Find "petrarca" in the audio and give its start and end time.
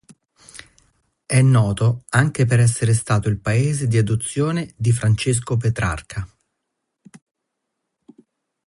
5.57-6.27